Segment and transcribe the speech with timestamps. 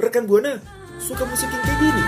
[0.00, 0.56] Rekan Buana
[0.96, 2.02] suka musik yang kayak gini.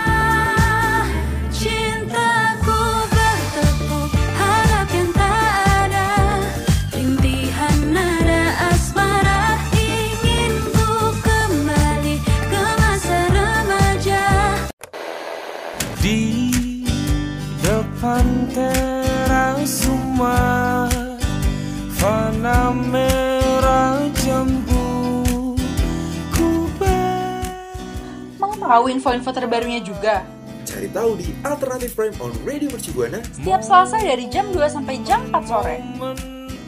[28.73, 30.25] Tahu info-info terbarunya juga?
[30.65, 33.21] Cari tahu di Alternative Prime on Radio Mercu Buana.
[33.29, 35.77] Setiap Selasa dari jam 2 sampai jam 4 sore.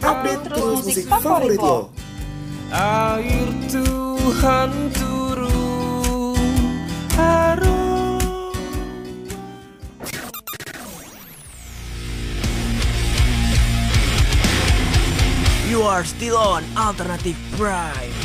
[0.05, 1.89] Update terus terus musik musik favorit lo.
[2.69, 6.37] Air Tuhan turun
[7.17, 8.21] Harum
[15.73, 18.24] You are still on Alternative Prime.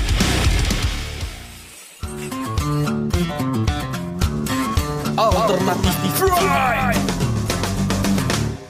[5.20, 6.96] Alternatif Prime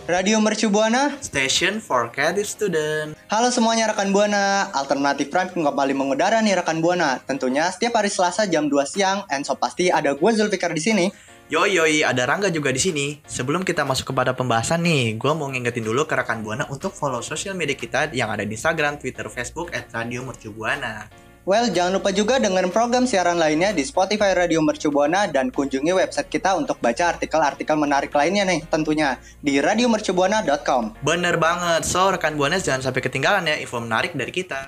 [0.09, 3.13] Radio Mercu Buana, Station for Creative Student.
[3.29, 4.65] halo semuanya rekan Buana.
[4.73, 7.21] Alternatif Prime kembali mengudara nih rekan Buana.
[7.21, 11.05] Tentunya setiap hari Selasa jam 2 siang, and so pasti ada gue Zulfikar di sini.
[11.53, 13.21] Yoi yoi, ada Rangga juga di sini.
[13.29, 17.21] Sebelum kita masuk kepada pembahasan nih, gue mau ngingetin dulu ke rekan Buana untuk follow
[17.21, 21.28] sosial media kita yang ada di Instagram, Twitter, Facebook at Radio Mercu Buana.
[21.47, 25.95] Well, jangan lupa juga dengan program siaran lainnya di Spotify Radio Mercu Buana dan kunjungi
[25.95, 30.99] website kita untuk baca artikel-artikel menarik lainnya nih tentunya di radiomercubuana.com.
[30.99, 34.67] Bener banget, so rekan Buana jangan sampai ketinggalan ya info menarik dari kita.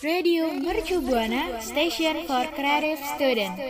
[0.00, 3.60] Radio Mercu Buana Station for Creative Student.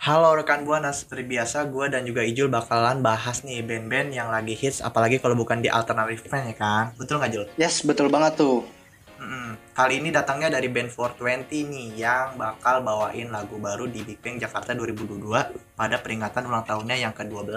[0.00, 4.56] Halo rekan Buana, seperti biasa gue dan juga Ijul bakalan bahas nih band-band yang lagi
[4.56, 6.84] hits, apalagi kalau bukan di Alternative Friend ya kan?
[6.96, 7.46] Betul nggak Jul?
[7.60, 8.79] Yes, betul banget tuh.
[9.20, 9.52] Mm-mm.
[9.76, 14.40] Kali ini datangnya dari band 420 nih yang bakal bawain lagu baru di Big Bang
[14.40, 17.52] Jakarta 2022 pada peringatan ulang tahunnya yang ke-12.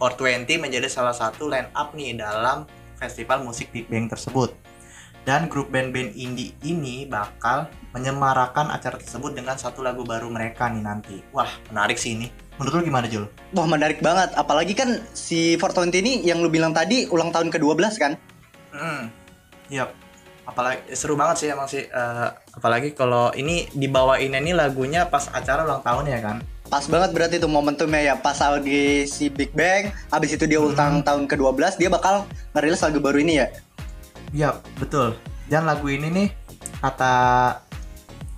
[0.00, 2.64] 420 menjadi salah satu line up nih dalam
[2.96, 4.56] festival musik Big Bang tersebut.
[5.24, 10.84] Dan grup band-band indie ini bakal menyemarakan acara tersebut dengan satu lagu baru mereka nih
[10.84, 11.16] nanti.
[11.32, 12.28] Wah, menarik sih ini.
[12.56, 13.24] Menurut lu gimana, Jul?
[13.56, 14.32] Wah, menarik banget.
[14.36, 18.12] Apalagi kan si 420 ini yang lu bilang tadi ulang tahun ke-12 kan?
[18.76, 19.08] Hmm,
[19.72, 20.03] yap.
[20.44, 21.88] Apalagi seru banget sih emang sih.
[21.88, 26.36] Eh, apalagi kalau ini dibawainnya nih lagunya pas acara ulang tahun ya kan.
[26.68, 31.04] Pas banget berarti tuh momentumnya ya pas lagi si Big Bang, habis itu dia ulang
[31.04, 32.24] tahun ke-12, dia bakal
[32.56, 33.46] ngerilis lagu baru ini ya.
[34.34, 35.14] Yap, betul.
[35.46, 36.28] Dan lagu ini nih
[36.80, 37.14] kata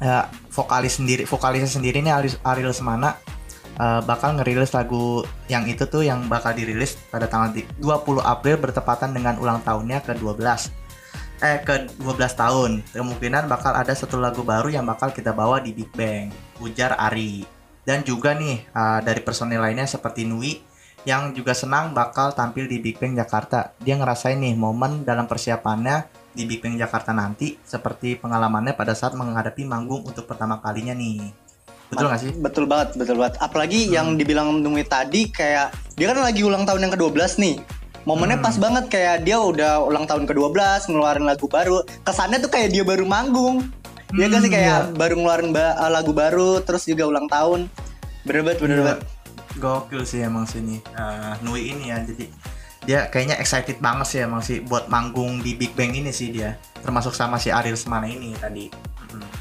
[0.03, 3.17] ya, vokalis sendiri, vokalisnya sendiri nih Ariel, Ariel Semana
[3.79, 8.59] eh, bakal ngerilis lagu yang itu tuh yang bakal dirilis pada tanggal di- 20 April
[8.59, 10.86] bertepatan dengan ulang tahunnya ke-12.
[11.37, 12.71] Eh, ke-12 tahun.
[12.97, 16.33] Kemungkinan bakal ada satu lagu baru yang bakal kita bawa di Big Bang.
[16.65, 17.45] Ujar Ari.
[17.85, 20.57] Dan juga nih eh, dari personil lainnya seperti Nui
[21.07, 23.77] yang juga senang bakal tampil di Big Bang Jakarta.
[23.79, 29.13] Dia ngerasain nih momen dalam persiapannya di Big Bang Jakarta nanti seperti pengalamannya pada saat
[29.13, 31.31] menghadapi manggung untuk pertama kalinya nih.
[31.87, 32.33] Betul nggak sih?
[32.35, 33.39] Betul banget, betul banget.
[33.39, 33.93] Apalagi Hmm.
[33.95, 37.57] yang dibilang Numi tadi kayak dia kan lagi ulang tahun yang ke-12 nih.
[38.07, 38.47] Momennya Hmm.
[38.47, 40.55] pas banget kayak dia udah ulang tahun ke-12
[40.87, 41.83] ngeluarin lagu baru.
[42.01, 43.67] Kesannya tuh kayak dia baru manggung.
[44.09, 44.95] Dia kan sih Hmm, kayak iya.
[44.95, 47.67] baru ngeluarin ba- uh, lagu baru terus juga ulang tahun.
[48.23, 48.85] Bener banget, bener Iya.
[48.87, 49.01] banget.
[49.57, 51.99] Gokil sih emang sini eh, Nui ini ya.
[51.99, 52.31] Jadi
[52.87, 56.55] dia kayaknya excited banget sih emang sih buat manggung di Big Bang ini sih dia.
[56.81, 58.71] Termasuk sama si Ariel Semana ini tadi.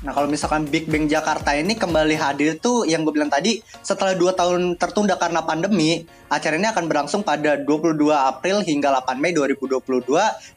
[0.02, 4.18] Nah kalau misalkan Big Bang Jakarta ini kembali hadir tuh yang gue bilang tadi setelah
[4.18, 9.30] 2 tahun tertunda karena pandemi acara ini akan berlangsung pada 22 April hingga 8 Mei
[9.38, 9.78] 2022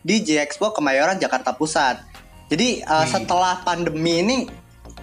[0.00, 2.00] di J Expo Kemayoran Jakarta Pusat.
[2.48, 3.08] Jadi uh, Wih.
[3.12, 4.36] setelah pandemi ini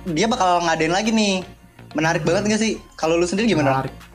[0.10, 1.46] dia bakal ngadain lagi nih.
[1.94, 2.82] Menarik banget gak sih?
[2.98, 3.86] Kalau lu sendiri gimana?
[3.86, 4.15] Menarik.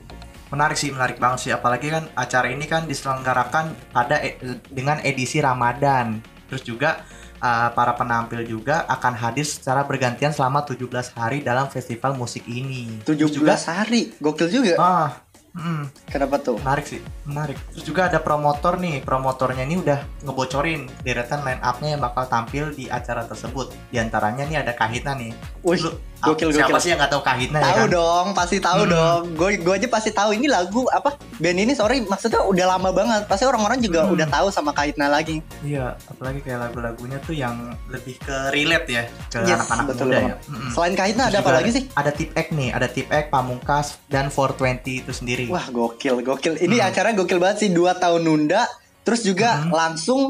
[0.50, 1.52] Menarik sih, menarik banget sih.
[1.54, 6.18] Apalagi kan acara ini kan diselenggarakan pada e- dengan edisi Ramadan.
[6.50, 7.06] Terus juga
[7.38, 12.90] uh, para penampil juga akan hadir secara bergantian selama 17 hari dalam festival musik ini.
[13.02, 14.74] 17 Terus juga hari, gokil juga.
[14.76, 15.10] ah,
[15.54, 16.58] mm, Kenapa tuh?
[16.58, 17.54] menarik sih, menarik.
[17.70, 22.74] Terus juga ada promotor nih, promotornya ini udah ngebocorin deretan line up-nya yang bakal tampil
[22.74, 23.70] di acara tersebut.
[23.88, 25.30] Di antaranya nih ada Kahitna nih.
[25.62, 26.78] Wih, Lu, gokil, siapa gokil.
[26.78, 27.88] sih yang nggak tahu Kahitna ya Tahu kan?
[27.90, 28.90] dong, pasti tahu Hmm.
[28.90, 29.20] dong.
[29.32, 33.22] Gue gue aja pasti tahu ini lagu apa band ini sorry maksudnya udah lama banget.
[33.24, 34.12] Pasti orang-orang juga Hmm.
[34.12, 35.40] udah tahu sama Kaitna lagi.
[35.60, 37.56] Iya, apalagi kayak lagu-lagunya tuh yang
[37.86, 40.30] lebih ke relate ya ke Yes, anak-anak betul muda banget.
[40.30, 40.36] ya.
[40.46, 40.70] Mm-mm.
[40.70, 41.82] Selain Kaitna Terus ada apa lagi sih?
[41.92, 45.44] Ada Tip X nih, ada Tip X, Pamungkas dan 420 itu sendiri.
[45.46, 46.54] Wah gokil, gokil.
[46.56, 46.88] Ini Hmm.
[46.88, 48.68] acara gokil banget sih dua tahun nunda.
[49.00, 49.70] Terus juga Hmm.
[49.70, 50.20] langsung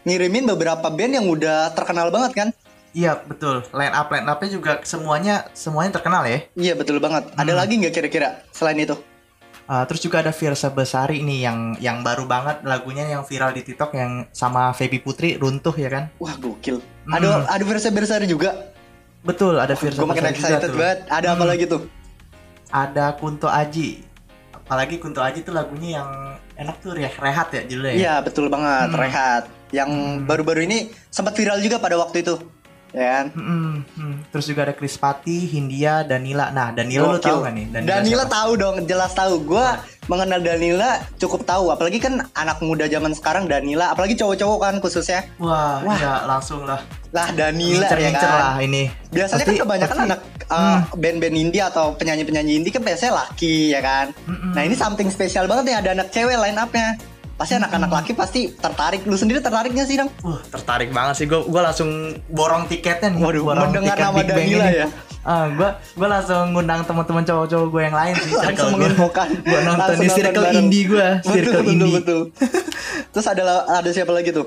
[0.00, 2.48] ngirimin beberapa band yang udah terkenal banget kan.
[2.98, 3.62] Iya betul.
[3.70, 6.42] Line up line upnya juga semuanya semuanya terkenal ya.
[6.58, 7.30] Iya betul banget.
[7.32, 7.60] Ada Hmm.
[7.62, 8.98] lagi nggak kira-kira selain itu?
[9.68, 13.62] Uh, terus juga ada Virsa Besari nih yang yang baru banget lagunya yang viral di
[13.62, 16.04] TikTok yang sama Feby Putri runtuh ya kan?
[16.18, 16.82] Wah gokil.
[17.06, 17.14] Hmm.
[17.14, 18.74] Ada ada versi bersari juga.
[19.20, 20.98] Betul ada Virsa Gue makin Besari juga excited banget.
[21.06, 21.50] Ada apa Hmm.
[21.52, 21.82] lagi tuh?
[22.68, 23.88] Ada Kunto Aji.
[24.56, 26.08] Apalagi Kunto Aji tuh lagunya yang
[26.56, 27.92] enak tuh ya rehat ya judulnya.
[27.92, 27.96] ya?
[27.96, 28.88] Iya betul banget.
[28.88, 28.98] Hmm.
[28.98, 29.44] Rehat.
[29.68, 30.24] Yang Hmm.
[30.24, 32.40] baru-baru ini sempat viral juga pada waktu itu.
[32.88, 33.26] Ya kan?
[33.36, 33.74] Mm.
[34.32, 36.48] Terus juga ada Krispati, Hindia, Danila.
[36.48, 37.28] Nah, Danila lu Gokil.
[37.28, 37.66] tahu gak nih?
[37.84, 38.32] Danila, siapa?
[38.32, 39.34] tahu dong, jelas tahu.
[39.44, 39.76] Gua
[40.08, 40.90] mengenal Danila
[41.20, 45.20] cukup tahu, apalagi kan anak muda zaman sekarang Danila, apalagi cowok-cowok kan khususnya.
[45.36, 45.96] Wah, Wah.
[46.00, 46.80] iya langsung lah.
[47.12, 48.24] Lah Danila ya kan.
[48.24, 48.88] lah ini.
[49.12, 53.72] Biasanya Pasti- kan kebanyakan pasti- anak uh, band-band indie atau penyanyi-penyanyi indie kan biasanya laki
[53.72, 54.16] ya kan.
[54.24, 54.52] Mm-mm.
[54.56, 56.96] Nah ini something spesial banget nih ada anak cewek line up-nya.
[57.38, 59.06] Pasti anak-anak laki pasti tertarik.
[59.06, 60.10] Lu sendiri tertariknya sih dong?
[60.20, 61.38] Wah, tertarik banget sih gue.
[61.40, 61.86] Gue langsung
[62.26, 63.22] borong tiketnya nih.
[63.22, 64.74] Waduh, borong mendengar tiket nama Big Bang Danila ini.
[64.76, 64.88] ya?
[65.22, 68.32] Ah, gue gue langsung ngundang teman-teman cowok-cowok gue yang lain sih.
[68.42, 69.28] Langsung menginfokan.
[69.38, 70.58] Gue nonton di nonton circle bareng.
[70.58, 71.94] indie gue, Betul, circle betul, indie.
[71.94, 72.20] betul.
[73.12, 74.46] Terus ada ada siapa lagi tuh?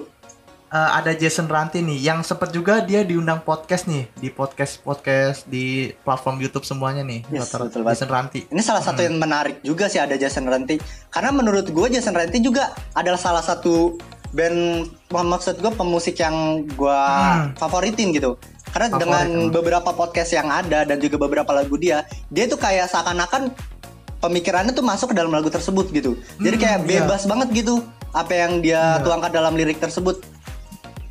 [0.71, 5.44] Eh, ada Jason Ranti nih, yang sempet juga dia diundang podcast nih di podcast podcast
[5.44, 7.27] di platform YouTube semuanya nih.
[7.27, 8.00] Yes, betul banget.
[8.00, 8.39] Jason Ranti.
[8.47, 10.79] Ini salah satu yang menarik juga sih ada Jason Ranti.
[11.12, 14.00] Karena menurut gue Jason Ranti juga adalah salah satu
[14.31, 17.51] band maksud gue pemusik yang gue Hmm.
[17.59, 18.39] favoritin gitu.
[18.71, 19.51] Karena Favorit, dengan hmm.
[19.51, 23.51] beberapa podcast yang ada dan juga beberapa lagu dia, dia tuh kayak seakan-akan
[24.23, 26.15] pemikirannya tuh masuk ke dalam lagu tersebut gitu.
[26.39, 27.03] Jadi Hmm, kayak iya.
[27.03, 27.83] bebas banget gitu
[28.15, 29.03] apa yang dia Iya.
[29.03, 30.31] tuangkan dalam lirik tersebut.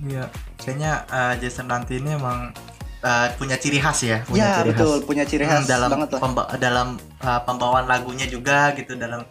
[0.01, 0.25] Iya,
[0.57, 2.57] kayaknya eh, Jason Ranti ini emang
[3.01, 5.05] eh, punya ciri khas ya, punya Ya ciri betul, khas.
[5.05, 6.21] punya ciri Hmm, khas dalam banget lah.
[6.21, 6.89] pemba- dalam
[7.19, 9.25] uh, pembawaan lagunya juga gitu dalam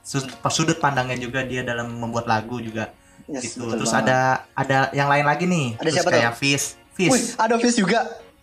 [0.00, 2.90] sudut, sudut pandangnya juga dia dalam membuat lagu juga
[3.26, 3.66] Yes, gitu.
[3.68, 4.06] Terus banget.
[4.06, 4.18] ada
[4.52, 5.66] ada yang lain lagi nih.
[5.72, 6.66] Ada Terus siapa kayak Fish.
[6.92, 7.10] Fish.
[7.10, 7.98] Wih, ada Fish juga.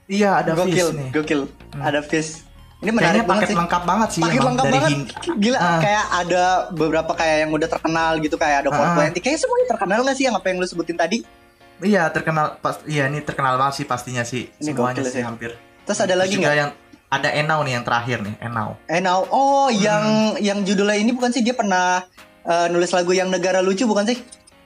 [0.06, 1.08] Iya, ada gokil, Fish nih.
[1.14, 1.42] gokil.
[1.70, 1.82] Hmm.
[1.82, 2.44] Ada Fish.
[2.78, 3.58] Ini Kayaknya menarik banget paket sih.
[3.58, 4.92] lengkap banget sih paket emang lengkap dari banget
[5.38, 5.80] gila Ah.
[5.80, 8.92] kayak ada beberapa kayak yang udah terkenal gitu kayak ada Ah.
[9.00, 11.18] 420 kayaknya semuanya terkenal nggak sih yang apa yang lu sebutin tadi
[11.80, 14.52] Iya, terkenal pas iya ini terkenal banget sih pastinya sih.
[14.58, 15.24] Ini Semuanya sih sih.
[15.24, 15.52] hampir.
[15.84, 16.72] terus ada lagi nggak yang
[17.12, 18.80] ada Enau nih yang terakhir nih, Enau.
[19.00, 19.76] now oh Hmm.
[19.76, 20.04] yang
[20.40, 22.02] yang judulnya ini bukan sih dia pernah
[22.42, 24.18] eh, nulis lagu yang negara lucu bukan sih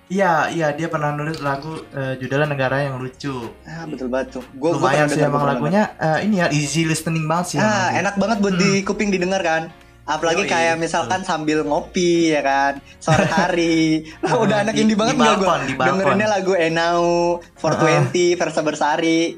[0.07, 3.51] Iya, iya dia pernah nulis lagu eh, judulnya Negara yang Lucu.
[3.68, 6.88] ah betul tuh gua, gua Lumayan pernah sih emang gua lagunya eh, ini ya easy
[6.88, 7.57] listening banget sih.
[7.60, 9.68] ah enak banget buat di kuping didengar kan
[10.07, 14.81] apalagi Yoi, kayak misalkan sambil ngopi ya kan sore hari Lah, udah Ah, anak di-
[14.81, 15.36] indie banget nggak.
[15.38, 15.86] Ah.
[15.86, 17.06] dengerinnya lagu Enau
[17.54, 19.36] 420 Versa Bersari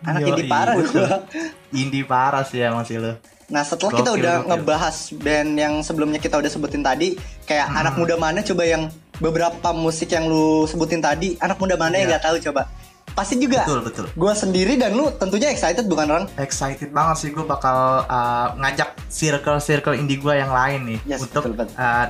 [0.00, 1.26] anak Yoi, indie parah gua
[1.72, 3.18] Indie parah sih emang sih lo.
[3.48, 4.48] Nah setelah kita Gokil, udah gokil.
[4.48, 7.80] ngebahas band yang sebelumnya kita udah sebutin tadi Kayak Hmm.
[7.80, 12.06] anak muda mana coba yang beberapa musik yang lu sebutin tadi Anak muda mana yang
[12.06, 12.10] Iya.
[12.12, 12.70] nggak tahu coba
[13.12, 14.06] Pasti juga Betul betul.
[14.10, 18.96] gue sendiri dan lu tentunya excited bukan orang Excited banget sih gue bakal uh, ngajak
[19.06, 21.76] circle-circle indie gue yang lain nih Yes, untuk betul, betul.
[21.76, 22.08] uh,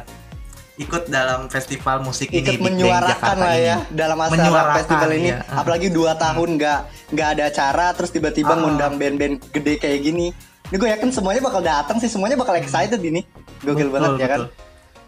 [0.75, 3.67] ikut dalam festival musik Ikut ini menyuarakan lah ini.
[3.67, 5.31] ya dalam acara festival ini.
[5.31, 5.61] Ah.
[5.61, 6.79] Apalagi dua tahun nggak
[7.13, 8.59] nggak ada acara terus tiba-tiba Ah.
[8.59, 10.33] ngundang band-band gede kayak gini
[10.65, 13.21] Ini gue yakin semuanya bakal datang sih semuanya bakal excited ini
[13.61, 14.51] Gokil Betul, banget ya kan betul.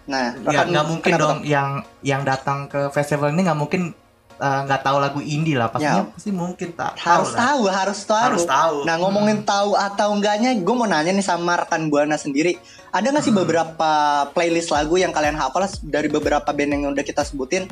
[0.05, 1.69] Nah Ya nggak mungkin dong yang
[2.03, 3.83] yang datang ke festival ini nggak mungkin
[4.37, 6.11] uh, nggak tahu lagu indie lah pastinya Ya.
[6.11, 7.39] pasti mungkin tak harus lah.
[7.45, 8.77] tahu harus tahu Harus tahu.
[8.83, 12.57] nah ngomongin tahu atau enggaknya gue mau nanya nih sama rekan buana sendiri
[12.91, 13.41] ada nggak sih Hmm.
[13.41, 13.91] beberapa
[14.31, 17.67] playlist lagu yang kalian hafal dari beberapa band yang udah kita sebutin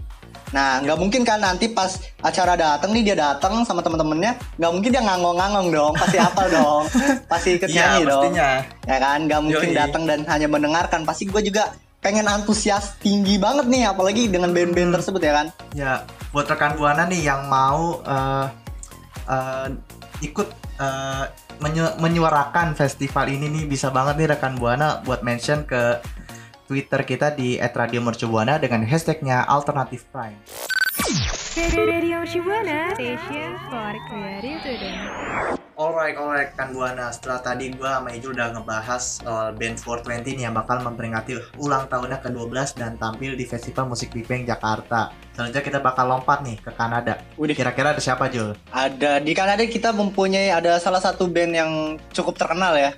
[0.50, 4.90] nah nggak mungkin kan nanti pas acara datang nih dia datang sama temen-temennya nggak mungkin
[4.90, 6.82] dia ngangong-ngangong dong pasti hafal dong
[7.24, 8.50] pasti ikut Iya nyanyi dong pastinya.
[8.84, 13.70] ya kan nggak mungkin datang dan hanya mendengarkan pasti gue juga pengen antusias tinggi banget
[13.70, 14.96] nih apalagi dengan band-band Hmm.
[14.98, 15.92] tersebut ya kan Ya,
[16.34, 18.46] buat rekan buana nih yang mau eh,
[19.24, 19.66] eh,
[20.20, 21.24] ikut eh,
[21.62, 26.02] menyu- menyuarakan festival ini nih bisa banget nih rekan buana buat mention ke
[26.66, 30.40] Twitter kita di @radiomercubuana dengan hashtagnya Alternative Prime.
[31.52, 34.96] Radio Shibuana, station for creative student.
[35.76, 37.12] Alright, alright rekan buana.
[37.12, 41.92] Setelah tadi gua sama Ijul udah ngebahas soal band 420 nih yang bakal memperingati ulang
[41.92, 45.12] tahunnya ke-12 dan tampil di Festival Musik Big Bang Jakarta.
[45.36, 47.20] Selanjutnya kita bakal lompat nih ke Kanada.
[47.36, 47.52] Udah.
[47.52, 48.56] Kira-kira ada siapa Jul?
[48.72, 51.70] Ada di Kanada kita mempunyai ada salah satu band yang
[52.16, 52.96] cukup terkenal ya.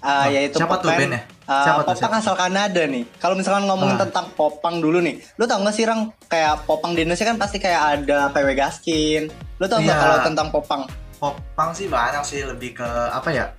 [0.00, 1.22] Ah, Oh, yaitu siapa tuh pop band, bandnya?
[1.50, 2.16] Tuh, Popang siapa?
[2.16, 3.04] asal Kanada nih.
[3.16, 4.02] Kalau misalkan ngomongin Ah.
[4.04, 7.58] tentang popang dulu nih, lu tau gak sih Rang kayak popang di Indonesia kan pasti
[7.58, 9.22] kayak ada PW Gaskin.
[9.56, 10.00] Lu tau nggak Iya.
[10.00, 10.82] kalau tentang popang?
[11.16, 13.50] Popang sih banyak sih lebih ke apa ya?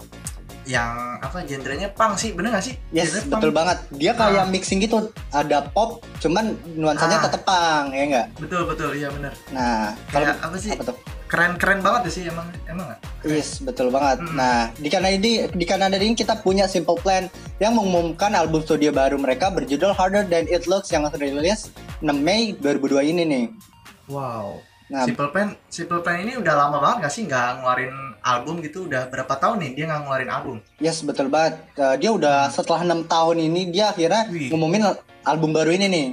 [0.62, 2.78] Yang apa genrenya punk sih, bener gak sih?
[2.92, 3.58] Yes, Genrenya betul punk.
[3.58, 3.78] banget.
[3.92, 4.48] Dia kayak Ah.
[4.48, 4.98] mixing gitu.
[5.30, 7.24] Ada pop, cuman nuansanya Ah.
[7.26, 8.28] tetep punk, ya enggak?
[8.38, 9.34] Betul betul, iya bener.
[9.50, 10.72] Nah, kalau apa sih?
[10.72, 10.96] apa tuh?
[11.32, 13.00] Keren-keren banget ya sih emang emang nggak?
[13.24, 14.20] Yes, betul banget.
[14.20, 14.36] Hmm.
[14.36, 17.32] Nah, di Kanada ini di Kanada ini kita punya Simple Plan
[17.64, 21.72] yang mengumumkan album studio baru mereka berjudul Harder Than It Looks yang rilis
[22.04, 23.46] 6 Mei 2002 ini nih.
[24.12, 24.60] Wow.
[24.92, 28.92] Nah, Simple Plan, Simple Plan ini udah lama banget gak sih nggak ngeluarin album gitu?
[28.92, 30.56] Udah berapa tahun nih dia nggak ngeluarin album?
[30.84, 31.64] yes, betul banget.
[31.80, 34.36] Uh, dia udah setelah enam tahun ini dia akhirnya Hmm.
[34.36, 34.52] Wih.
[34.52, 34.84] ngumumin
[35.24, 36.08] album baru ini nih.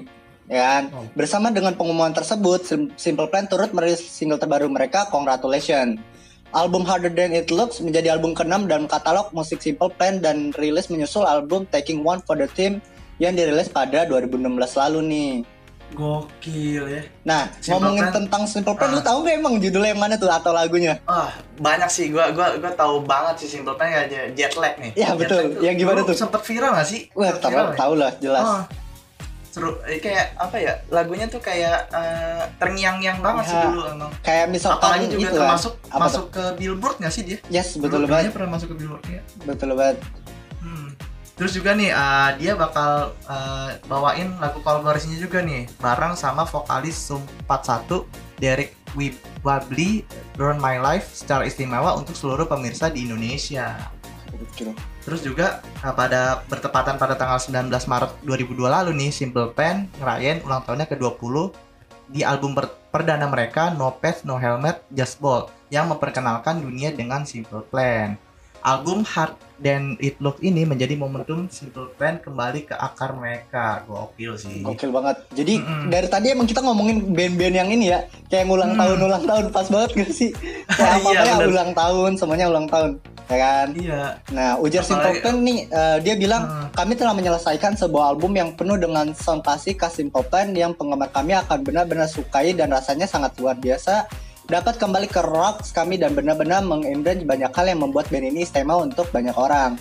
[0.49, 0.83] Ya kan?
[0.91, 1.05] Oh.
[1.13, 6.01] Bersama dengan pengumuman tersebut, Sim- Simple Plan turut merilis single terbaru mereka, Congratulations.
[6.51, 10.89] Album Harder Than It Looks menjadi album ke-6 dalam katalog musik Simple Plan dan rilis
[10.89, 12.81] menyusul album Taking One for the Team
[13.19, 14.41] yang dirilis pada 2016
[14.75, 15.33] lalu nih.
[15.91, 17.03] Gokil ya.
[17.23, 18.17] Nah, Simple ngomongin Plan.
[18.19, 18.95] tentang Simple Plan, Ah.
[18.95, 20.97] lu tahu gak emang judulnya yang mana tuh atau lagunya?
[21.05, 22.09] Ah, banyak sih.
[22.09, 24.93] Gua gua gua tahu banget sih Simple Plan ya jet- lag nih.
[24.95, 25.61] Iya, betul.
[25.61, 26.13] Yang gimana tuh?
[26.15, 27.09] Sempet viral gak sih?
[27.13, 28.45] Wah, tahu tahu lah, jelas.
[28.47, 28.63] Oh,
[29.59, 29.71] seru.
[29.85, 30.73] Eh, kayak apa ya?
[30.89, 33.67] Lagunya tuh kayak eh, terngiang-ngiang banget sih Ya.
[33.67, 34.11] dulu emang.
[34.21, 35.39] Kayak misalkan Apalagi juga itu kan.
[35.43, 37.39] termasuk Apa masuk ke Billboard gak sih dia?
[37.49, 38.25] Yes, betul Dulu banget.
[38.25, 39.21] dia pernah masuk ke Billboard ya.
[39.43, 39.99] Betul banget.
[40.59, 40.89] Hmm.
[41.35, 42.91] Terus juga nih uh, dia bakal
[43.25, 50.03] uh, bawain lagu kolaborasinya juga nih bareng sama vokalis Sum 41 Derek Wib- Wabli
[50.35, 53.75] Burn My Life secara istimewa untuk seluruh pemirsa di Indonesia.
[54.31, 54.75] Betul.
[55.09, 55.47] Terus juga
[55.81, 60.85] uh, pada bertepatan pada tanggal 19 Maret 2002 lalu nih Simple Plan ngerayain ulang tahunnya
[60.87, 61.35] ke-20
[62.09, 67.25] di album per- perdana mereka No Pets No Helmet Just Ball yang memperkenalkan dunia dengan
[67.25, 68.21] Simple Plan.
[68.59, 73.87] Album Hard Than It Look ini menjadi momentum Simple Plan kembali ke akar mereka.
[73.87, 74.61] Gokil sih.
[74.61, 75.25] Gokil banget.
[75.31, 75.89] Jadi Mm-mm.
[75.89, 78.81] dari tadi emang kita ngomongin band-band yang ini ya, kayak ngulang Hmm.
[78.83, 80.31] tahun ulang tahun pas banget gak sih?
[80.69, 81.49] Kayak apa Iya, ya bener.
[81.49, 82.91] ulang tahun, semuanya ulang tahun,
[83.29, 83.67] ya kan?
[83.73, 84.03] Iya.
[84.33, 86.69] Nah, ujar Simple Apalagi- Plan nih, eh, dia bilang Hmm.
[86.73, 91.13] kami telah menyelesaikan sebuah album yang penuh dengan sound klasik khas Simple Plan yang penggemar
[91.13, 94.09] kami akan benar-benar sukai dan rasanya sangat luar biasa.
[94.49, 98.81] Dapat kembali ke rocks kami dan benar-benar mengembrace banyak hal yang membuat band ini istimewa
[98.81, 99.77] untuk banyak orang.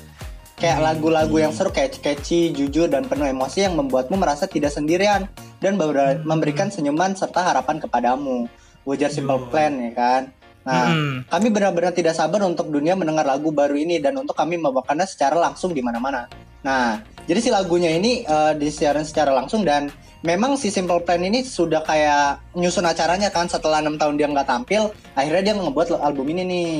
[0.57, 0.85] Kayak Hmm.
[0.91, 5.29] lagu-lagu yang seru kayak catchy, jujur dan penuh emosi yang membuatmu merasa tidak sendirian
[5.63, 6.25] dan Hmm.
[6.25, 8.51] memberikan senyuman serta harapan kepadamu.
[8.83, 9.47] Ujar Simple Yo.
[9.47, 10.21] Plan ya kan.
[10.67, 11.31] Nah, Mm-mm.
[11.31, 15.39] kami benar-benar tidak sabar untuk dunia mendengar lagu baru ini dan untuk kami membawakannya secara
[15.39, 16.27] langsung di mana-mana.
[16.67, 19.87] Nah, jadi si lagunya ini eh, disiarin secara langsung dan
[20.27, 24.49] memang si Simple Plan ini sudah kayak nyusun acaranya kan setelah enam tahun dia nggak
[24.49, 26.71] tampil, akhirnya dia ngebuat album ini nih,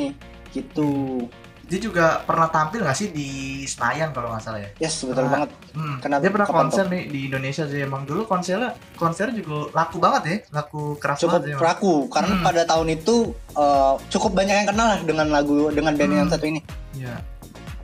[0.51, 1.24] gitu.
[1.67, 3.27] Dia juga pernah tampil nggak sih di
[3.63, 4.69] Senayan kalau nggak salah ya?
[4.79, 5.29] Yes, betul Ah.
[5.29, 5.50] banget.
[5.75, 9.97] Hmm, Kenapa- dia pernah konser nih di Indonesia sih emang dulu konsernya konser juga laku
[10.00, 11.55] banget ya, laku keras Cukup banget ya.
[11.62, 12.45] laku karena Hmm.
[12.45, 13.15] pada tahun itu
[13.53, 16.33] eh, cukup banyak yang kenal lah dengan lagu dengan band yang Hmm.
[16.33, 16.62] satu ini.
[16.93, 17.15] Iya.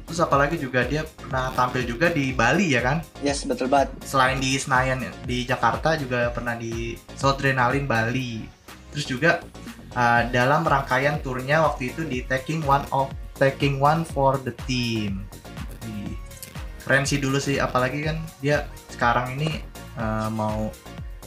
[0.03, 3.01] Terus apalagi juga dia pernah tampil juga di Bali ya kan?
[3.19, 3.89] Yes, betul banget.
[4.03, 8.45] Selain di Senayan ya, di Jakarta juga pernah di Soundrenalin Bali.
[8.91, 9.41] Terus juga
[9.91, 15.25] uh, dalam rangkaian turnya waktu itu di Taking One of Taking One for the Team.
[16.83, 19.63] Keren sih dulu sih, apalagi kan dia sekarang ini
[19.95, 20.67] uh, mau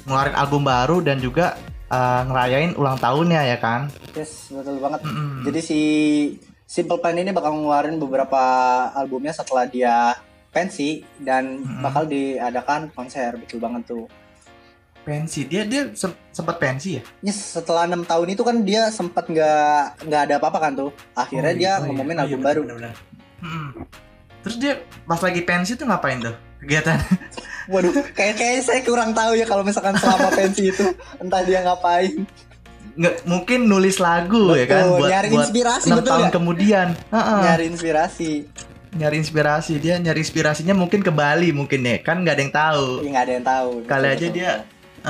[0.05, 1.57] ngeluarin album baru dan juga
[1.89, 3.89] uh, ngerayain ulang tahunnya ya kan?
[4.13, 5.09] Yes, betul banget.
[5.09, 5.49] Mm-mm.
[5.49, 5.81] Jadi si
[6.69, 8.43] Simple Plan ini bakal ngeluarin beberapa
[8.93, 10.13] albumnya setelah dia
[10.53, 11.81] pensi dan Mm-mm.
[11.81, 14.05] bakal diadakan konser betul banget tuh.
[15.07, 17.03] Pensi dia dia sem- sempat pensi ya?
[17.23, 20.91] Yes, setelah enam tahun itu kan dia sempat nggak nggak ada apa-apa kan tuh.
[21.13, 21.87] Akhirnya Oh, dia iya, oh iya.
[21.87, 22.61] ngumumin Oh iya, album bener, baru.
[22.61, 22.95] bener, bener.
[23.39, 23.69] Mm-mm.
[24.43, 24.73] Terus dia
[25.03, 26.99] pas lagi pensi tuh ngapain tuh kegiatan?
[27.73, 30.87] Waduh, kayak kayak saya kurang tahu ya kalau misalkan selama pensi itu
[31.17, 32.27] entah dia ngapain.
[32.95, 36.35] Nggak mungkin nulis lagu ya Betul, kan buat nyari buat inspirasi, betul tahun nggak?
[36.35, 36.89] kemudian.
[37.11, 37.41] Heeh.
[37.43, 38.33] Nyari inspirasi.
[38.97, 42.89] Nyari inspirasi dia nyari inspirasinya mungkin ke Bali mungkin ya kan nggak ada yang tahu.
[43.03, 43.71] Ya nggak ada yang tahu.
[43.85, 44.33] Kali Betul, aja betul.
[44.33, 44.51] dia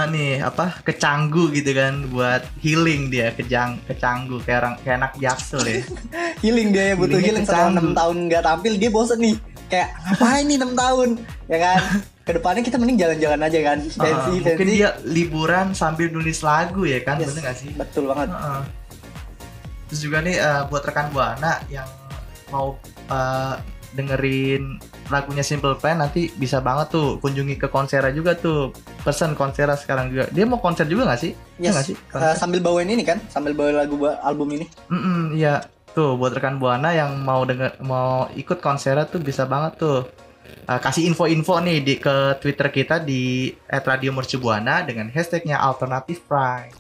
[0.05, 5.63] nih apa kecanggu gitu kan buat healing dia kejang kecanggu kayak orang kayak anak jaksel
[5.63, 5.81] ya.
[6.45, 7.73] healing dia ya butuh healing setelah.
[7.73, 9.37] 6 tahun nggak tampil dia bosen nih
[9.67, 11.09] kayak ngapain nih 6 tahun
[11.47, 11.81] ya kan
[12.21, 16.85] ke depannya kita mending jalan-jalan aja kan Ah, pensi mungkin dia liburan sambil nulis lagu
[16.85, 17.71] ya kan Yes, bener gak sih?
[17.73, 18.63] betul banget Heeh.
[19.87, 21.87] Terus juga nih eh, buat rekan buana yang
[22.47, 22.77] mau
[23.07, 23.55] eh,
[23.95, 24.77] dengerin
[25.09, 28.75] lagunya Simple Plan nanti bisa banget tuh kunjungi ke konsernya juga tuh
[29.07, 31.33] pesan konsernya sekarang juga dia mau konser juga nggak sih?
[31.59, 31.97] Iya yes nggak sih?
[31.97, 35.63] eh, sambil bawain ini kan sambil bawain lagu album ini Mm-mm, iya
[35.97, 40.05] tuh buat rekan buana yang mau denger mau ikut konsernya tuh bisa banget tuh
[40.67, 46.75] Eh, kasih info-info nih di ke Twitter kita di @radiomercubuana dengan hashtagnya alternative prime.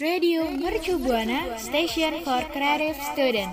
[0.00, 3.52] Radio Mercu Buana Station for Creative Student.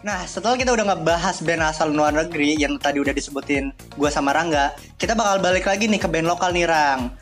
[0.00, 4.32] Nah, setelah kita udah ngebahas band asal luar negeri yang tadi udah disebutin gua sama
[4.32, 7.12] Rangga, kita bakal balik lagi nih ke band lokal nih, Rang.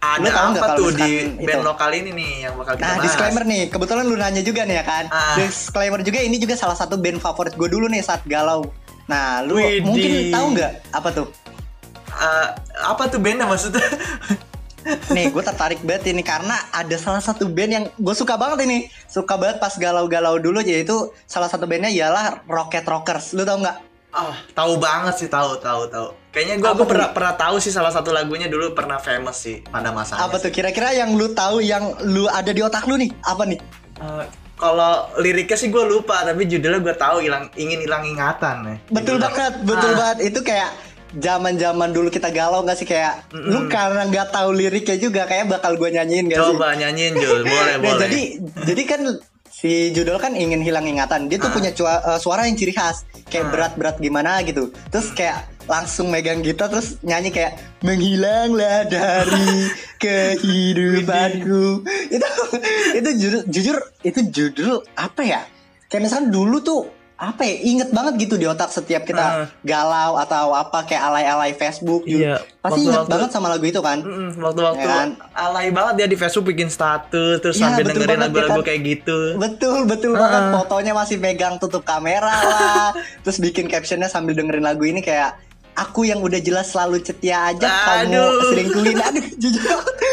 [0.00, 1.66] ada Lu tahu apa kalau tuh di band itu?
[1.66, 3.04] lokal ini nih yang bakal kita Nah, bahas?
[3.04, 5.04] disclaimer nih, kebetulan lu nanya juga nih ya kan.
[5.10, 5.36] Ah.
[5.36, 8.64] Disclaimer juga ini juga salah satu band favorit gue dulu nih saat galau.
[9.04, 9.82] Nah, lu Widih.
[9.82, 11.26] mungkin tahu nggak apa tuh?
[12.10, 12.48] Eh,
[12.80, 13.82] apa tuh bandnya maksudnya?
[15.10, 18.78] Nih, gue tertarik banget ini karena ada salah satu band yang gue suka banget ini.
[19.04, 20.94] Suka banget pas galau-galau dulu yaitu
[21.24, 23.32] salah satu bandnya ialah Rocket Rockers.
[23.32, 23.76] Lu tau nggak?
[24.10, 26.08] Ah, tahu banget sih, tahu, tahu, tahu.
[26.30, 26.90] Kayaknya gua Apa gua tuh?
[26.90, 30.26] pernah pernah tahu sih salah satu lagunya dulu pernah famous sih pada masanya.
[30.26, 33.10] Apa tuh kira-kira yang lu tahu yang lu ada di otak lu nih?
[33.22, 33.58] Apa nih?
[34.02, 34.24] Eh,
[34.58, 38.76] kalau liriknya sih gue lupa, tapi judulnya gue tahu hilang ingin hilang ingatan nih.
[38.90, 40.18] Betul banget, betul Ah, banget.
[40.26, 40.70] Itu kayak
[41.12, 45.74] zaman-zaman dulu kita galau nggak sih kayak lu karena nggak tahu liriknya juga kayak bakal
[45.74, 46.54] gue nyanyiin gak sih?
[46.54, 47.98] Coba nyanyiin Jul, boleh Nah, boleh.
[48.00, 48.20] jadi
[48.64, 49.00] jadi kan
[49.50, 51.26] si judul kan ingin hilang ingatan.
[51.26, 51.52] Dia tuh Ah.
[51.52, 53.50] punya cua- eh, suara yang ciri khas, kayak Ah.
[53.50, 54.70] berat-berat gimana gitu.
[54.88, 55.36] Terus kayak
[55.66, 59.68] langsung megang gitar terus nyanyi kayak menghilanglah dari
[60.02, 61.84] kehidupanku.
[62.08, 62.28] itu
[62.92, 65.40] itu jujur, jujur itu judul apa ya?
[65.86, 66.80] Kayak misalkan dulu tuh
[67.20, 69.46] apa ya inget banget gitu di otak setiap kita Ah.
[69.60, 72.24] galau atau apa kayak alay-alay Facebook gitu.
[72.24, 73.98] Iya, pasti inget waktu-waktu- banget sama lagu itu kan
[74.34, 75.08] waktu-waktu Ya kan?
[75.30, 78.64] alay banget dia di Facebook bikin status terus Iya, sambil betul dengerin ya lagu-lagu kan?
[78.64, 79.18] kayak gitu.
[79.36, 80.22] Betul, betul Heeh.
[80.22, 80.42] banget.
[80.56, 82.88] Fotonya masih megang tutup kamera lah.
[83.22, 85.36] Terus bikin captionnya sambil dengerin lagu ini kayak
[85.72, 88.48] aku yang udah jelas selalu setia aja kamu Aduh.
[88.48, 88.96] selingkuhin.
[89.06, 89.60] Aduh, jujur.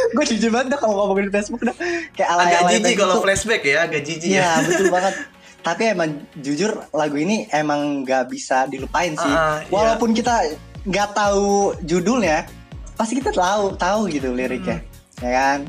[0.09, 1.75] Gue jujur banget dah kalau ngomongin Facebook dah.
[2.11, 3.23] Kayak Agak alay-alay jijik kalau gitu.
[3.23, 4.51] flashback ya, agak jijik Iya, ya.
[4.61, 5.15] betul banget.
[5.67, 9.27] Tapi emang jujur lagu ini emang nggak bisa dilupain sih.
[9.27, 9.67] Iya.
[9.67, 10.47] Walaupun kita
[10.88, 12.47] nggak tahu judulnya,
[12.95, 15.19] pasti kita tahu tahu gitu liriknya, Hmm.
[15.27, 15.59] ya kan?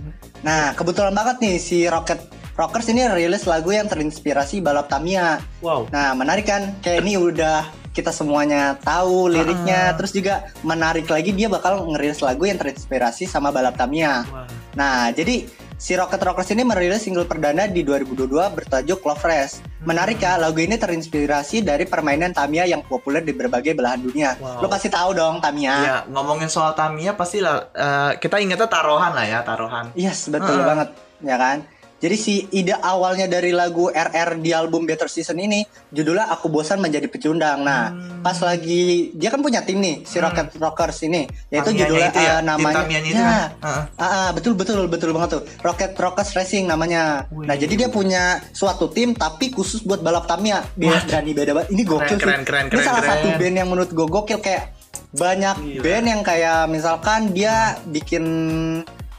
[0.46, 2.22] Nah, kebetulan banget nih si Rocket
[2.54, 5.42] Rockers ini rilis lagu yang terinspirasi balap Tamiya.
[5.58, 5.90] Wow.
[5.90, 6.78] Nah, menarik kan?
[6.78, 9.94] Kayak ini udah kita semuanya tahu liriknya, Ah.
[9.98, 14.22] terus juga menarik lagi dia bakal ngerilis lagu yang terinspirasi sama balap Tamiya.
[14.30, 14.46] Wah.
[14.78, 15.46] Nah, jadi
[15.78, 19.62] si Rocket Rockers ini merilis single perdana di 2022 bertajuk Love Rest.
[19.80, 24.34] Menarik ya, lagu ini terinspirasi dari permainan Tamiya yang populer di berbagai belahan dunia.
[24.36, 24.60] Wow.
[24.60, 25.74] Lo pasti tahu dong Tamiya.
[25.78, 29.94] Iya, ngomongin soal Tamiya pasti lah eh, kita ingatnya taruhan lah ya, taruhan.
[29.94, 30.66] Yes, betul Ah.
[30.66, 30.88] banget,
[31.22, 31.58] ya kan?
[31.98, 36.78] Jadi si ide awalnya dari lagu RR di album Better Season ini judulnya Aku Bosan
[36.78, 37.60] Menjadi Pecundang.
[37.60, 38.22] Nah, Hmm.
[38.22, 42.20] pas lagi dia kan punya tim nih, si Rocket Rockers ini, yaitu Tamiyanya judulnya itu
[42.20, 43.48] ya, tim namanya itu ya, kan?
[43.58, 43.82] Heeh.
[43.96, 45.42] Ah, ah, betul betul betul banget tuh.
[45.58, 47.26] Rocket Rockers Racing namanya.
[47.28, 47.50] Wih.
[47.50, 50.62] Nah, jadi dia punya suatu tim tapi khusus buat balap Tamiya.
[50.74, 51.68] Biar berani beda banget.
[51.68, 52.22] Ini gokil sih.
[52.22, 53.10] keren, keren, Ini keren, salah keren.
[53.12, 54.64] satu band yang menurut gue gokil kayak
[55.10, 55.82] banyak Gila.
[55.82, 57.54] band yang kayak misalkan dia
[57.86, 58.24] bikin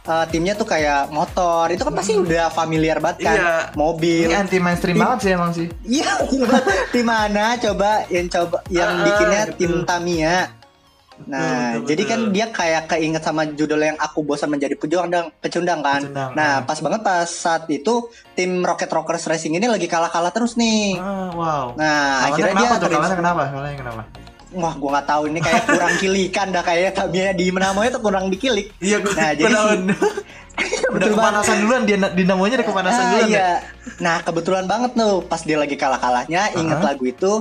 [0.09, 1.69] uh, timnya tuh kayak motor.
[1.69, 3.37] Itu kan pasti udah familiar banget kan.
[3.37, 3.53] Iya.
[3.77, 4.25] Mobil.
[4.25, 5.67] Ini anti mainstream Tim- banget sih emang sih.
[5.85, 6.11] Iya,
[6.89, 9.57] tim mana coba yang coba yang Ah, bikinnya betul.
[9.57, 10.37] tim Tamiya.
[11.19, 12.11] Nah, betul, jadi betul.
[12.15, 15.99] kan dia kayak keinget sama judul yang aku bosan menjadi pecundang, pecundang kan.
[15.99, 16.57] Pecundang, nah, ah.
[16.63, 20.95] pas banget pas saat itu tim Rocket Rockers Racing ini lagi kalah-kalah terus nih.
[20.95, 21.65] Ah, wow.
[21.75, 22.79] Nah, Kalahnya akhirnya dia kenapa tuh?
[22.79, 23.43] terins- Kalahnya kenapa?
[23.51, 24.01] Kalahnya kenapa?
[24.51, 28.27] Wah, gua nggak tahu ini kayak kurang kilikan dah kayak Tamiya di namanya tuh kurang
[28.27, 28.73] dikilik.
[28.79, 29.69] Iya, Nah, jadi gua si- tahu.
[30.59, 31.13] udah Betul banget.
[31.15, 33.31] kepanasan duluan dia dinamonya udah kepanasan Ah, duluan ya.
[33.31, 33.51] iya.
[33.99, 36.89] Nah kebetulan banget tuh pas dia lagi kalah-kalahnya inget Uh-huh.
[36.89, 37.31] lagu itu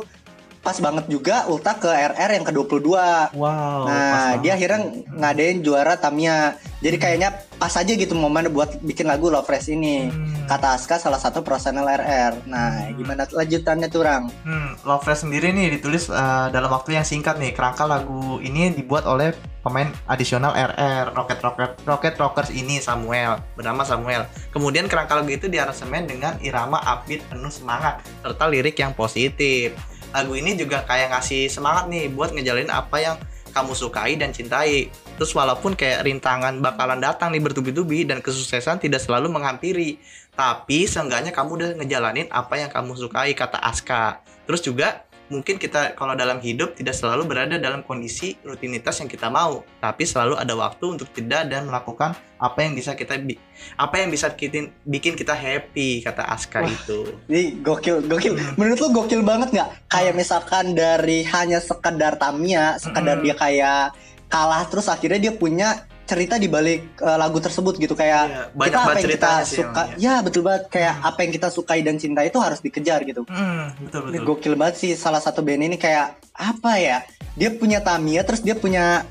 [0.68, 2.92] pas banget juga Ulta ke RR yang ke-22.
[3.32, 3.88] Wow.
[3.88, 6.60] nah, dia akhirnya ngadain juara Tamiya.
[6.84, 10.12] Jadi kayaknya pas aja gitu momen buat bikin lagu Love Rest ini.
[10.12, 10.44] Hmm.
[10.44, 12.44] Kata Aska salah satu personel RR.
[12.44, 14.28] Nah, gimana lanjutannya tuh, Rang?
[14.44, 17.56] Hmm, Love Rest sendiri nih ditulis eh, dalam waktu yang singkat nih.
[17.56, 19.32] Kerangka lagu ini dibuat oleh
[19.64, 24.28] pemain adisional RR Rocket Rocket Rocket Rockers ini Samuel bernama Samuel.
[24.52, 29.72] Kemudian kerangka lagu itu diaransemen dengan irama upbeat penuh semangat serta lirik yang positif.
[30.14, 33.16] Lagu ini juga kayak ngasih semangat nih buat ngejalanin apa yang
[33.52, 34.92] kamu sukai dan cintai.
[35.18, 39.98] Terus walaupun kayak rintangan bakalan datang nih bertubi-tubi dan kesuksesan tidak selalu menghampiri,
[40.38, 44.22] tapi seenggaknya kamu udah ngejalanin apa yang kamu sukai kata Aska.
[44.46, 49.28] Terus juga mungkin kita kalau dalam hidup tidak selalu berada dalam kondisi rutinitas yang kita
[49.28, 53.36] mau, tapi selalu ada waktu untuk jeda dan melakukan apa yang bisa kita bi-
[53.76, 57.12] apa yang bisa bikin bikin kita happy kata Aska itu.
[57.28, 58.34] Ini gokil, gokil.
[58.56, 59.68] Menurut lu gokil banget nggak?
[59.92, 63.24] Kayak misalkan dari hanya sekedar Tamiya, sekedar Hmm.
[63.24, 63.92] dia kayak
[64.28, 68.72] kalah terus akhirnya dia punya cerita di balik uh, lagu tersebut gitu kayak Iya, banyak
[68.72, 71.80] kita apa yang kita sih suka, emang, ya betul banget kayak apa yang kita sukai
[71.84, 73.28] dan cintai itu harus dikejar gitu.
[73.28, 74.26] Hmm, betul Ini betul.
[74.32, 76.98] gokil banget sih salah satu band ini kayak apa ya?
[77.36, 79.04] Dia punya Tamiya terus dia punya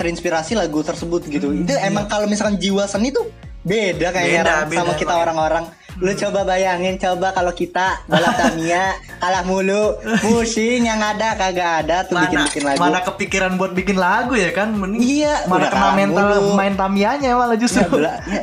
[0.00, 1.52] terinspirasi lagu tersebut gitu.
[1.52, 1.92] Hmm, itu iya.
[1.92, 3.28] emang kalau misalkan jiwa seni tuh
[3.60, 5.68] beda kayaknya Beda, Ram, beda sama kita ya.
[5.98, 11.96] Lu coba bayangin coba kalau kita balap Tamiya kalah mulu, pusing yang ada kagak ada
[12.04, 12.78] tuh Mana, bikin-bikin lagu.
[12.78, 14.70] mana kepikiran buat bikin lagu ya kan?
[14.70, 16.54] Mending Iya, mana kena mental mulu.
[16.54, 17.82] main Tamianya malah justru.
[17.98, 18.42] Ya, ya,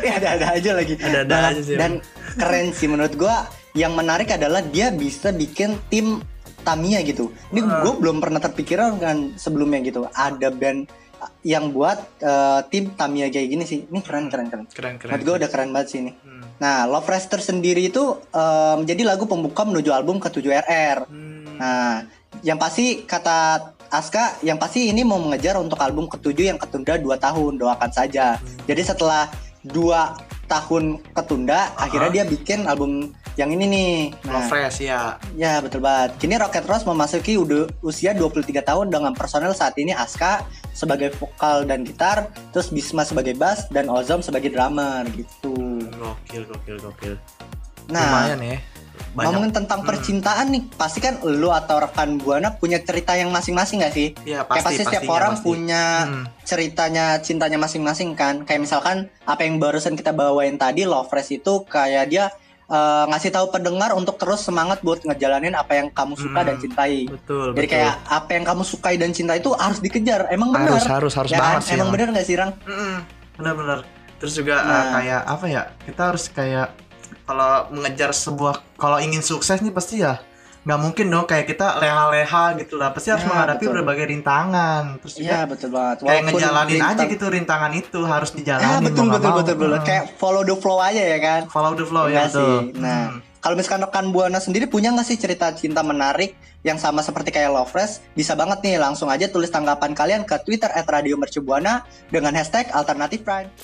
[0.00, 0.94] ya, ada-ada aja lagi.
[0.96, 1.98] Ada-ada Nah, aja sih, Dan
[2.34, 3.44] keren sih menurut gua.
[3.72, 6.24] Yang menarik adalah dia bisa bikin tim
[6.64, 7.30] Tamiya gitu.
[7.52, 10.08] Ini gue belum pernah terpikiran kan sebelumnya gitu.
[10.10, 10.88] Ada band
[11.46, 13.86] yang buat eh, tim Tamiya kayak gini sih.
[13.86, 14.64] Ini keren keren keren.
[14.70, 15.10] Keren keren.
[15.14, 16.12] Menurut gue udah keren banget sih ini.
[16.12, 16.42] Hmm.
[16.56, 20.98] Nah, Love Rester sendiri itu eh, menjadi lagu pembuka menuju album ke-7 RR.
[21.06, 21.56] Hmm.
[21.56, 22.04] Nah,
[22.44, 27.06] yang pasti kata Aska, yang pasti ini mau mengejar untuk album ketujuh yang ketunda 2
[27.22, 28.42] tahun, doakan saja.
[28.66, 29.30] Jadi setelah
[29.62, 33.92] 2 tahun ketunda, akhirnya dia bikin album yang ini nih.
[34.24, 35.20] Nah, Fresh ya.
[35.36, 36.16] ya betul banget.
[36.16, 41.68] Kini Rocket Rose memasuki udah usia 23 tahun dengan personel saat ini Aska sebagai vokal
[41.68, 45.52] dan gitar, terus Bisma sebagai bass dan Ozom sebagai drummer gitu.
[45.92, 47.14] Gokil gokil gokil.
[47.92, 48.58] Nah, Lumayan ya.
[49.12, 49.28] Banyak.
[49.28, 53.92] ngomongin tentang percintaan nih, pasti kan lu atau rekan Buana punya cerita yang masing-masing gak
[53.92, 54.16] sih?
[54.24, 55.44] Iya Kayak pasti setiap orang pasti.
[55.44, 56.24] punya Hmm.
[56.48, 58.48] ceritanya cintanya masing-masing kan.
[58.48, 62.32] Kayak misalkan apa yang barusan kita bawain tadi Love Fresh itu kayak dia
[62.66, 66.48] eh, ngasih tahu pendengar untuk terus semangat buat ngejalanin apa yang kamu suka Hmm.
[66.48, 67.06] dan cintai.
[67.06, 67.72] Betul Jadi betul.
[67.72, 70.26] kayak apa yang kamu sukai dan cintai itu harus dikejar.
[70.28, 70.74] Emang benar.
[70.74, 71.94] Harus, harus, harus Ya banget sih Emang emang.
[71.94, 72.50] benar nggak sih Rang?
[72.60, 72.94] Mm-mm,
[73.36, 73.78] bener-bener
[74.16, 74.84] terus juga uh, Nah.
[74.94, 76.68] kayak apa ya kita harus kayak
[77.22, 80.18] kalau mengejar sebuah kalau ingin sukses nih pasti ya
[80.66, 83.74] nggak mungkin dong kayak kita leha-leha gitu lah pasti harus Ya, menghadapi betul.
[83.78, 85.96] berbagai rintangan terus juga Iya betul banget.
[86.02, 89.38] kayak ngejalanin aja rintang- gitu rintangan itu harus dijalani betul mau betul nggak mau.
[89.40, 89.70] betul betul.
[89.72, 89.86] Mm.
[89.86, 91.40] Kayak follow the flow aja ya kan.
[91.46, 92.58] follow the flow ya Enggak betul sih.
[92.76, 93.18] Nah, Hmm.
[93.38, 97.46] kalau misalkan rekan Buana sendiri punya nggak sih cerita cinta menarik yang sama seperti kayak
[97.48, 98.02] Love Fresh?
[98.12, 103.54] Bisa banget nih langsung aja tulis tanggapan kalian ke Twitter @radiomercubuana dengan hashtag alternatif prime.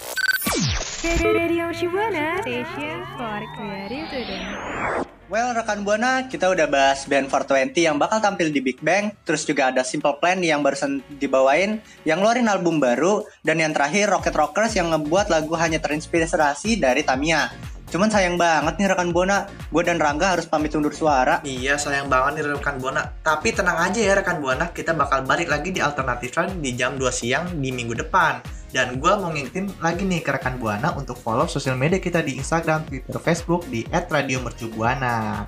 [1.03, 5.12] Radio Shibuana Station for Creative Student.
[5.33, 9.49] Well, rekan Buana, kita udah bahas band 420 yang bakal tampil di Big Bang, terus
[9.49, 14.37] juga ada Simple Plan yang barusan dibawain, yang ngeluarin album baru, dan yang terakhir Rocket
[14.37, 17.49] Rockers yang ngebuat lagu hanya terinspirasi dari Tamiya.
[17.89, 21.41] Cuman sayang banget nih rekan Buana, gue dan Rangga harus pamit undur suara.
[21.49, 25.53] Iya sayang banget nih rekan Buana Tapi tenang aja ya rekan Buana Kita bakal balik
[25.53, 29.69] lagi di Alternatif Run di jam 2 siang di minggu depan Dan gue mau ngingetin
[29.85, 33.85] lagi nih ke rekan Buana Untuk follow sosial media kita di Instagram, Twitter, Facebook Di
[33.93, 35.45] @radiomercubuana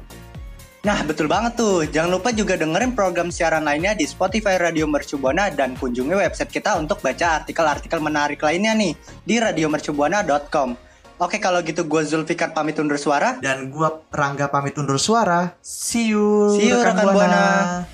[0.84, 1.88] Nah, betul banget tuh.
[1.88, 6.76] Jangan lupa juga dengerin program siaran lainnya di Spotify Radio Mercubuana dan kunjungi website kita
[6.76, 8.92] untuk baca artikel-artikel menarik lainnya nih
[9.24, 10.76] di radiomercubuana.com.
[11.24, 13.40] Oke, kalau gitu gue Zulfikar pamit undur suara.
[13.40, 17.88] Dan gue Rangga pamit undur suara See you, See you, rekan Buana.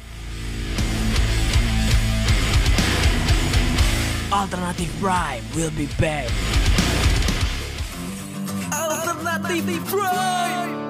[4.33, 6.31] Alternative Prime will be back.
[8.73, 10.90] Alternative Prime.